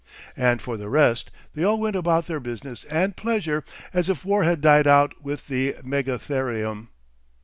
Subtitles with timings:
[0.35, 3.63] And for the rest, they all went about their business and pleasure
[3.93, 6.87] as if war had died out with the megatherium....